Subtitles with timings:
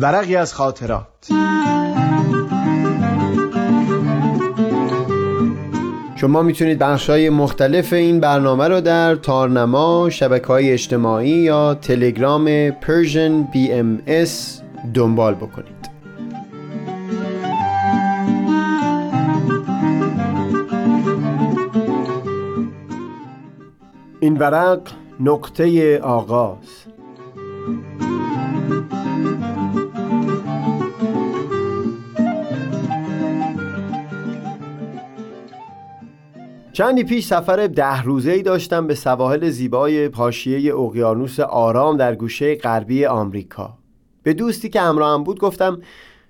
[0.00, 1.28] ورقی از خاطرات.
[6.16, 12.70] شما می‌تونید بخش های مختلف این برنامه رو در تارنما، شبکه های اجتماعی یا تلگرام
[12.70, 14.30] Persian BMS
[14.94, 15.90] دنبال بکنید.
[24.20, 24.80] این ورق
[25.20, 26.56] نقطه آغاز.
[36.72, 42.54] چندی پیش سفر ده روزه ای داشتم به سواحل زیبای پاشیه اقیانوس آرام در گوشه
[42.54, 43.78] غربی آمریکا.
[44.22, 45.80] به دوستی که همراهم بود گفتم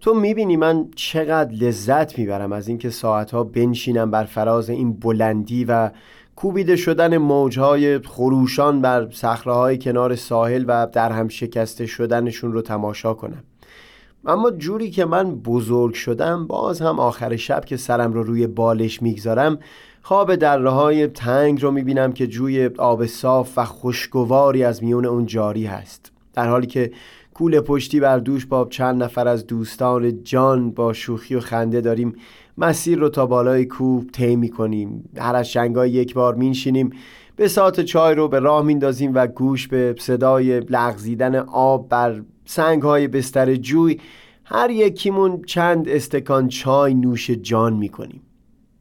[0.00, 5.90] تو می‌بینی من چقدر لذت می‌برم از اینکه ساعتها بنشینم بر فراز این بلندی و
[6.36, 13.14] کوبیده شدن موجهای خروشان بر صخره کنار ساحل و در هم شکسته شدنشون رو تماشا
[13.14, 13.44] کنم.
[14.26, 19.02] اما جوری که من بزرگ شدم باز هم آخر شب که سرم رو روی بالش
[19.02, 19.58] می‌گذارم
[20.06, 25.26] خواب دره های تنگ رو می‌بینم که جوی آب صاف و خوشگواری از میون اون
[25.26, 26.12] جاری هست.
[26.32, 26.90] در حالی که
[27.34, 32.16] کول پشتی بر دوش با چند نفر از دوستان جان با شوخی و خنده داریم
[32.58, 35.10] مسیر رو تا بالای کوه طی می‌کنیم.
[35.18, 36.90] هر از شنگای یک بار مینشینیم
[37.36, 42.82] به ساعت چای رو به راه میندازیم و گوش به صدای لغزیدن آب بر سنگ
[42.82, 44.00] های بستر جوی
[44.44, 48.20] هر یکیمون چند استکان چای نوش جان می‌کنیم.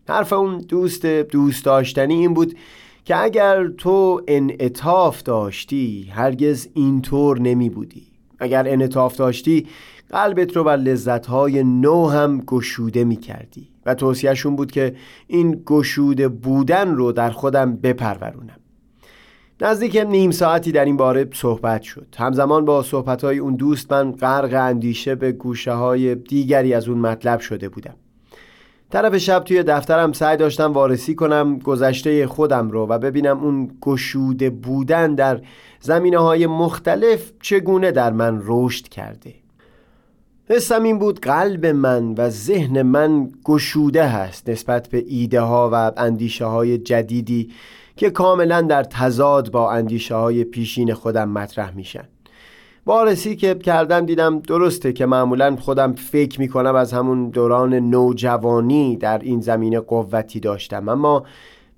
[0.10, 2.56] حرف اون دوست دوست داشتنی این بود
[3.06, 8.08] که اگر تو انعطاف داشتی هرگز اینطور نمی بودی.
[8.40, 9.68] اگر انعطاف داشتی
[10.10, 13.70] قلبت رو بر لذتهای نو هم گشوده می کردی.
[13.86, 14.96] و توصیهشون بود که
[15.28, 18.60] این گشوده بودن رو در خودم بپرورونم.
[19.62, 22.08] نزدیک نیم ساعتی در این باره صحبت شد.
[22.18, 26.98] همزمان با صحبت های اون دوست من غرق اندیشه به گوشه های دیگری از اون
[26.98, 27.96] مطلب شده بودم.
[28.94, 34.50] طرف شب توی دفترم سعی داشتم وارسی کنم گذشته خودم رو و ببینم اون گشوده
[34.50, 35.42] بودن در
[35.80, 39.34] زمینه های مختلف چگونه در من رشد کرده.
[40.50, 45.92] حسم این بود قلب من و ذهن من گشوده هست نسبت به ایده ها و
[45.98, 47.52] اندیشه های جدیدی
[47.96, 52.08] که کاملا در تضاد با اندیشه های پیشین خودم مطرح میشن.
[52.86, 59.20] وارسی که کردم دیدم درسته که معمولا خودم فکر می‌کنم از همون دوران نوجوانی در
[59.20, 60.90] این زمینه قوتی داشتم.
[60.90, 61.24] اما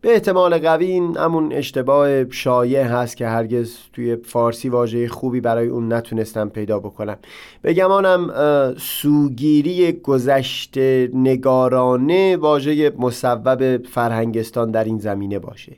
[0.01, 5.67] به احتمال قوی این همون اشتباه شایع هست که هرگز توی فارسی واژه خوبی برای
[5.67, 7.17] اون نتونستم پیدا بکنم.
[7.61, 8.33] به گمانم
[8.77, 10.77] سوگیری گذشت
[11.13, 15.77] نگارانه واژه مصوب فرهنگستان در این زمینه باشه.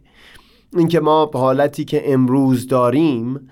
[0.77, 3.49] اینکه ما حالتی که امروز داریم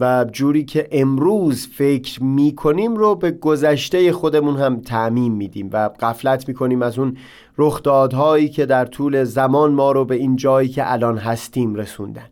[0.00, 5.90] و جوری که امروز فکر می کنیم رو به گذشته خودمون هم تعمین میدیم و
[6.00, 7.16] قفلت می کنیم از اون
[7.58, 12.26] رخدادهایی که در طول زمان ما رو به این جایی که الان هستیم رسوندن.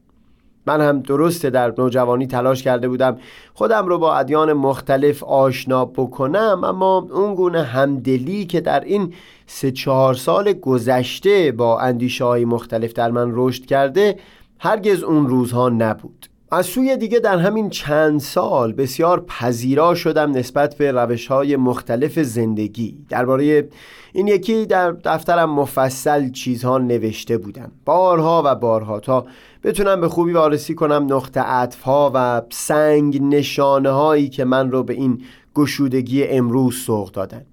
[0.67, 3.19] من هم درسته در نوجوانی تلاش کرده بودم
[3.55, 9.15] خودم رو با ادیان مختلف آشنا بکنم اما اون گونه همدلی که در این
[9.47, 14.17] سه چهار سال گذشته با اندیشه های مختلف در من رشد کرده
[14.59, 16.27] هرگز اون روزها نبود.
[16.51, 22.19] از سوی دیگه در همین چند سال بسیار پذیرا شدم نسبت به روش های مختلف
[22.19, 22.99] زندگی.
[23.09, 23.69] درباره
[24.13, 27.73] این یکی در دفترم مفصل چیزها نوشته بودم.
[27.85, 29.27] بارها و بارها تا
[29.65, 34.83] بتونم به خوبی وارسی کنم نقطه عطف ها و سنگ نشانه هایی که من رو
[34.83, 35.23] به این
[35.55, 37.47] گشودگی امروز سوق دادن.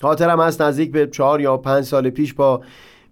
[0.00, 2.60] خاطرم هست نزدیک به چهار یا پنج سال پیش با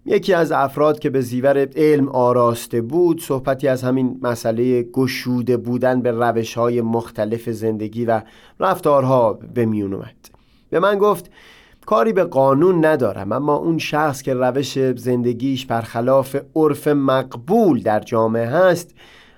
[0.04, 6.02] یکی از افراد که به زیور علم آراسته بود صحبتی از همین مسئله گشوده بودن
[6.02, 8.22] به روش های مختلف زندگی و
[8.60, 10.30] رفتارها به میون اومد.
[10.70, 11.30] به من گفت
[11.86, 18.46] کاری به قانون ندارم اما اون شخص که روش زندگیش برخلاف عرف مقبول در جامعه
[18.46, 18.94] هست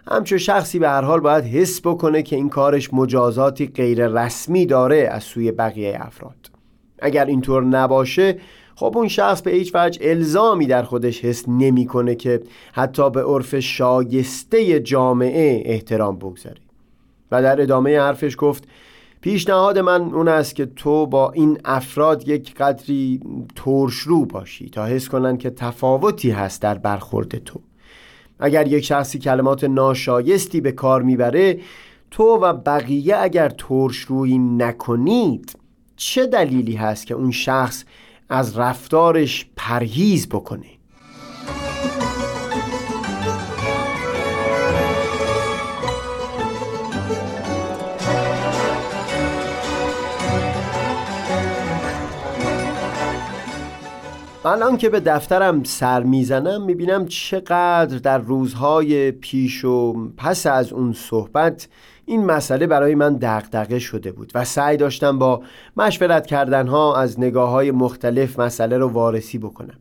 [0.07, 5.09] همچون شخصی به هر حال باید حس بکنه که این کارش مجازاتی غیر رسمی داره
[5.13, 6.51] از سوی بقیه افراد.
[6.99, 8.39] اگر اینطور نباشه
[8.75, 12.43] خب اون شخص به هیچ وجه الزامی در خودش حس نمی‌کنه که
[12.73, 16.61] حتی به عرف شایسته جامعه احترام بگذاری.
[17.31, 18.65] و در ادامه حرفش گفت
[19.21, 23.21] پیشنهاد من اون است که تو با این افراد یک قدری
[23.57, 27.61] ترشرو باشی تا حس کنن که تفاوتی هست در برخورد تو.
[28.41, 31.61] اگر یک شخصی کلمات ناشایستی به کار می‌بره
[32.11, 35.59] تو و بقیه اگر ترشرویی نکنید
[35.97, 37.85] چه دلیلی هست که اون شخص
[38.29, 40.67] از رفتارش پرهیز بکنه
[54.45, 60.93] الان که به دفترم سر می‌زنم می‌بینم چقدر در روزهای پیش و پس از اون
[60.93, 61.69] صحبت
[62.13, 65.43] این مسئله برای من دغدغه شده بود و سعی داشتم با
[65.77, 69.79] مشورت کردنها از نگاه های مختلف مسئله رو وارسی بکنم.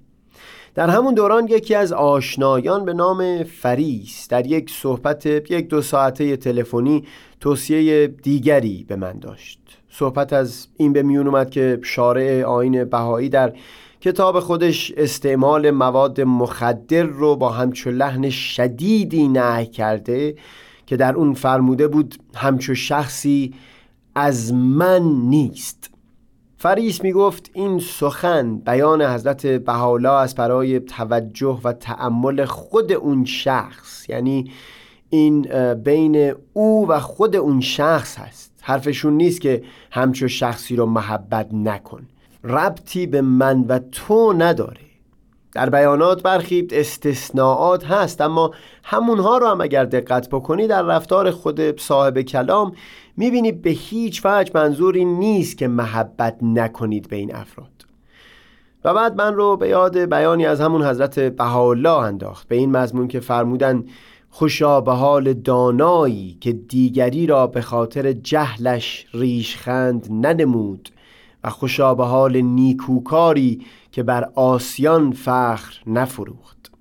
[0.75, 6.37] در همون دوران یکی از آشنایان به نام فریس در یک صحبت یک دو ساعته
[6.37, 7.03] تلفنی
[7.39, 9.59] توصیه دیگری به من داشت.
[9.89, 13.53] صحبت از این به میون اومد که شارع آین بهایی در
[14.01, 20.35] کتاب خودش استعمال مواد مخدر رو با همچو لحن شدیدی نهی کرده
[20.91, 23.53] که در اون فرموده بود همچو شخصی
[24.15, 25.89] از من نیست.
[26.57, 33.25] فریس می گفت این سخن بیان حضرت بهاءالله از برای توجه و تأمل خود اون
[33.25, 34.51] شخص یعنی
[35.09, 35.41] این
[35.73, 38.51] بین او و خود اون شخص هست.
[38.61, 42.07] حرفشون نیست که همچو شخصی رو محبت نکن.
[42.43, 44.90] ربطی به من و تو نداره.
[45.53, 48.51] در بیانات برخی استثناءات هست اما
[48.83, 52.71] همونها رو هم اگر دقت بکنی در رفتار خود صاحب کلام
[53.17, 57.67] می‌بینی به هیچ وجه منظوری نیست که محبت نکنید به این افراد.
[58.83, 62.47] و بعد من رو به یاد بیانی از همون حضرت بهاءالله انداخت.
[62.47, 63.83] به این مضمون که فرمودن
[64.29, 70.89] خوشا به حال دانایی که دیگری را به خاطر جهلش ریشخند ننمود.
[71.43, 76.71] و خوشا به حال نیکوکاری که بر آسیان فخر نفروخت.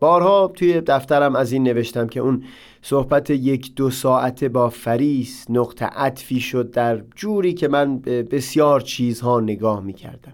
[0.00, 2.44] بارها توی دفترم از این نوشتم که اون
[2.82, 8.80] صحبت یک دو ساعته با فریس نقطه عطفی شد در جوری که من به بسیار
[8.80, 10.32] چیزها نگاه می کردم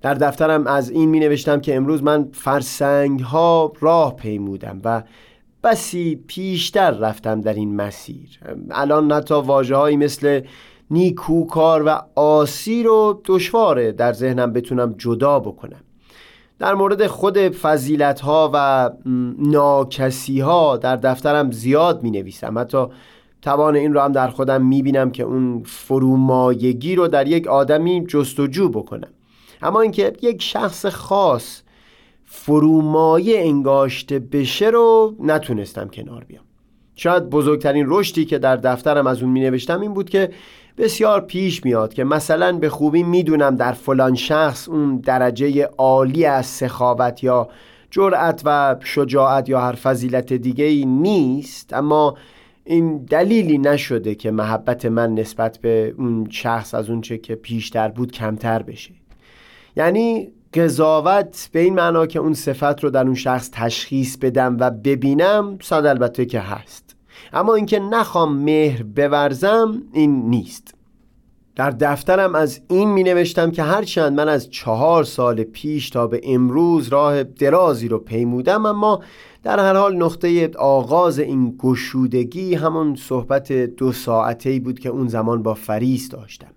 [0.00, 5.02] در دفترم از این می نوشتم که امروز من فرسنگ ها راه پیمودم و
[5.64, 8.38] بسی پیشتر رفتم در این مسیر.
[8.70, 10.40] الان نتا واجه مثل
[10.90, 15.80] نیکوکار و آسی رو دشواره در ذهنم بتونم جدا بکنم.
[16.58, 18.90] در مورد خود فضیلت ها و
[19.38, 22.86] ناکسی ها در دفترم زیاد می نویسم حتی
[23.42, 28.04] توان این رو هم در خودم می بینم که اون فرومایگی رو در یک آدمی
[28.08, 29.08] جستجو بکنم.
[29.62, 31.62] اما اینکه یک شخص خاص
[32.24, 36.44] فرومایه انگاشته بشه رو نتونستم کنار بیام.
[36.96, 40.30] شاید بزرگترین رشدی که در دفترم از اون می نوشتم این بود که
[40.78, 46.46] بسیار پیش میاد که مثلا به خوبی می‌دونم در فلان شخص اون درجه عالی از
[46.46, 47.48] سخاوت یا
[47.90, 52.16] جرأت و شجاعت یا هر فضیلت دیگه ای نیست اما
[52.64, 58.12] این دلیلی نشده که محبت من نسبت به اون شخص از اونچه که پیشتر بود
[58.12, 58.90] کمتر بشه.
[59.76, 64.70] یعنی قضاوت به این معنا که اون صفت رو در اون شخص تشخیص بدم و
[64.70, 66.85] ببینم ساد البته که هست.
[67.32, 70.74] اما اینکه نخوام مهر بورزم این نیست.
[71.56, 76.20] در دفترم از این می نوشتم که هرچند من از چهار سال پیش تا به
[76.24, 79.02] امروز راه درازی رو پیمودم اما
[79.42, 85.42] در هر حال نقطه آغاز این گشودگی همون صحبت دو ساعته بود که اون زمان
[85.42, 86.50] با فریس داشتم.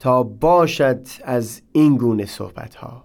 [0.00, 3.02] تا باشد از این گونه صحبت ها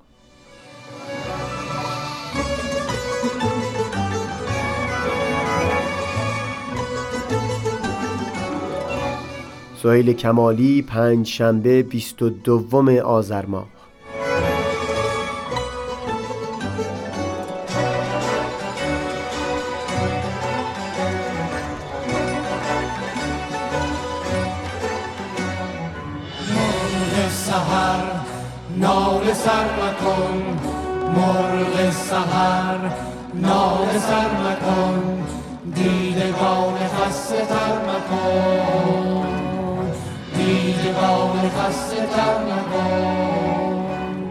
[9.84, 13.68] سهیل کمالی پنج شنبه بیست و دوم آذر ماه
[32.10, 32.80] سهر
[34.00, 35.26] سر مکن.
[36.98, 38.99] خسته تر مکن.
[40.84, 44.28] دیدگان خسته تر نکن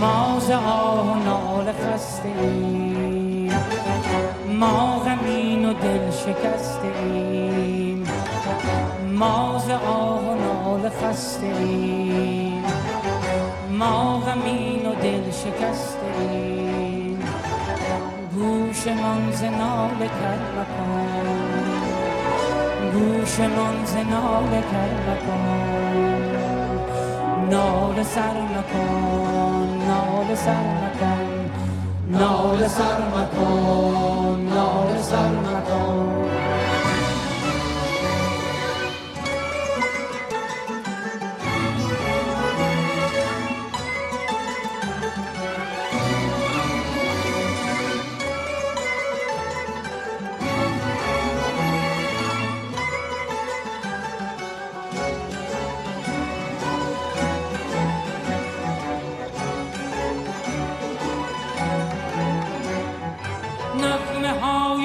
[0.00, 3.52] ما ز آه و نال خسته ایم
[4.60, 8.08] ما غمین و دل شکسته ایم
[9.14, 12.64] ما ز آه و نال خسته ایم
[13.70, 17.22] ما غمین و دل شکسته ایم
[18.34, 21.77] گوشمان ز ناله تر مکن
[22.94, 25.44] گوشمان ز ناله کر نکن
[27.50, 31.26] ناله سر نکن ناله سر نکن
[32.18, 36.17] ناله سر مکن ناله سر مکن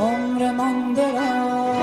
[0.00, 1.74] عمر مانده را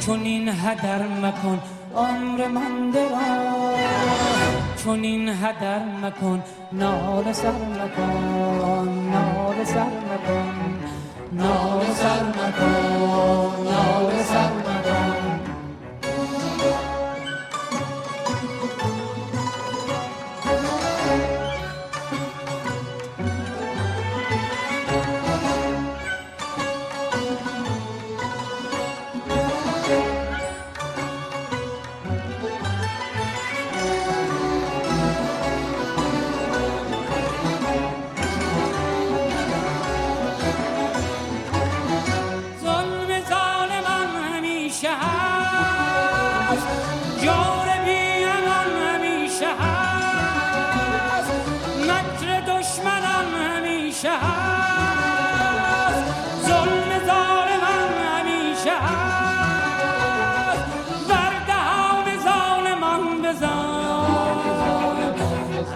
[0.00, 1.60] چون این هدر مکن
[1.96, 3.74] عمر مانده را
[4.84, 10.87] چون این هدر مکن نال سر مکن نال سر مکن.
[11.32, 14.67] نال سر مکن نال سر
[53.98, 55.94] همیشه هست.
[56.46, 60.64] ظلم ظالمان همیشه هست.
[61.08, 64.08] بر دهان ظالمان بزن.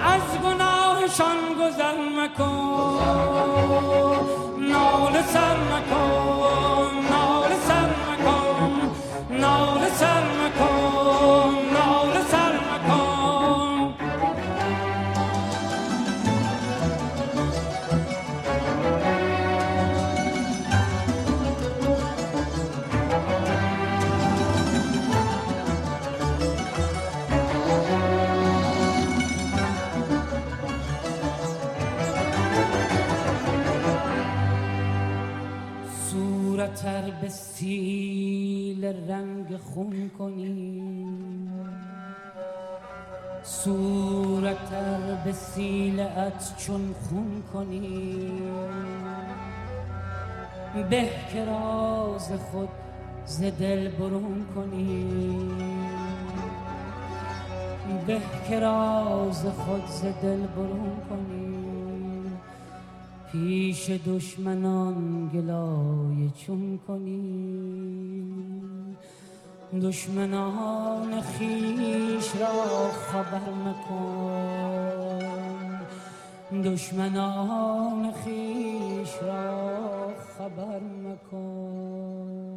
[0.04, 2.98] از گناهشان گذر مکن.
[4.58, 6.11] نال سر مکن.
[36.22, 40.82] صورتر به سیل رنگ خون کنی
[43.42, 48.32] صورتر به سیلت چون خون کنی
[50.90, 52.68] به که راز خود
[53.24, 55.50] ز دل برون کنی
[58.06, 61.81] به که راز خود ز دل برون کنی
[63.32, 68.22] پیش دشمنان گلای چون کنی
[69.82, 75.22] دشمنان خیش را خبر مکن.
[76.64, 80.08] دشمنان خیش را
[80.38, 82.51] خبر مکن.